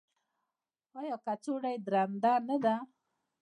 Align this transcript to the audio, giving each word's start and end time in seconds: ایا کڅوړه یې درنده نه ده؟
ایا 0.99 1.15
کڅوړه 1.25 1.69
یې 1.73 1.79
درنده 1.85 2.33
نه 2.47 2.57
ده؟ 2.63 2.75